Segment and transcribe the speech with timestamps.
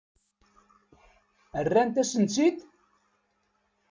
[1.65, 2.57] Rrant-asent-tt-id?